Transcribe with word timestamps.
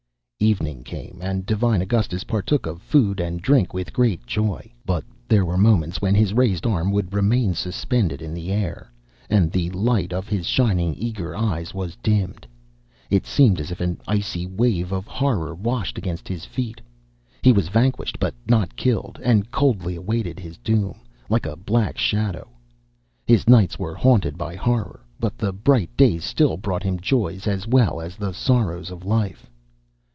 Evening 0.43 0.81
came 0.83 1.19
and 1.21 1.45
divine 1.45 1.83
Augustus 1.83 2.23
partook 2.23 2.65
of 2.65 2.81
food 2.81 3.19
and 3.19 3.39
drink 3.43 3.75
with 3.75 3.93
great 3.93 4.25
joy. 4.25 4.73
But 4.87 5.03
there 5.27 5.45
were 5.45 5.55
moments 5.55 6.01
when 6.01 6.15
his 6.15 6.33
raised 6.33 6.65
arm 6.65 6.91
would 6.93 7.13
remain 7.13 7.53
suspended 7.53 8.23
in 8.23 8.33
the 8.33 8.51
air, 8.51 8.91
and 9.29 9.51
the 9.51 9.69
light 9.69 10.11
of 10.11 10.27
his 10.27 10.47
shining, 10.47 10.95
eager 10.95 11.35
eyes 11.35 11.75
was 11.75 11.95
dimmed. 11.97 12.47
It 13.11 13.27
seemed 13.27 13.61
as 13.61 13.69
if 13.69 13.79
an 13.81 13.99
icy 14.07 14.47
wave 14.47 14.91
of 14.91 15.05
horror 15.05 15.53
washed 15.53 15.99
against 15.99 16.27
his 16.27 16.43
feet. 16.43 16.81
He 17.43 17.51
was 17.53 17.67
vanquished 17.69 18.17
but 18.19 18.33
not 18.47 18.75
killed, 18.75 19.19
and 19.23 19.51
coldly 19.51 19.95
awaited 19.95 20.39
his 20.39 20.57
doom, 20.57 21.01
like 21.29 21.45
a 21.45 21.55
black 21.55 21.99
shadow. 21.99 22.49
His 23.27 23.47
nights 23.47 23.77
were 23.77 23.93
haunted 23.93 24.39
by 24.39 24.55
horror, 24.55 25.05
but 25.19 25.37
the 25.37 25.53
bright 25.53 25.95
days 25.95 26.23
still 26.23 26.57
brought 26.57 26.81
him 26.81 26.95
the 26.95 27.01
joys, 27.03 27.45
as 27.45 27.67
well 27.67 28.01
as 28.01 28.15
the 28.15 28.33
sorrows, 28.33 28.89
of 28.89 29.05
life. 29.05 29.45